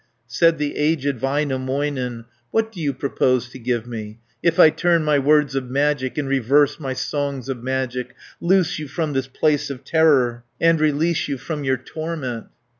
Said 0.25 0.57
the 0.57 0.77
aged 0.77 1.19
Väinämöinen, 1.19 2.25
"What 2.49 2.71
do 2.71 2.81
you 2.81 2.91
propose 2.91 3.49
to 3.49 3.59
give 3.59 3.85
me, 3.85 4.17
If 4.41 4.59
I 4.59 4.71
turn 4.71 5.03
my 5.03 5.19
words 5.19 5.53
of 5.53 5.69
magic, 5.69 6.17
And 6.17 6.27
reverse 6.27 6.79
my 6.79 6.93
songs 6.93 7.47
of 7.49 7.61
magic, 7.61 8.15
Loose 8.39 8.79
you 8.79 8.87
from 8.87 9.13
this 9.13 9.27
place 9.27 9.69
of 9.69 9.83
terror, 9.83 10.43
And 10.59 10.81
release 10.81 11.27
you 11.27 11.37
from 11.37 11.63
your 11.63 11.77
torment?" 11.77 12.47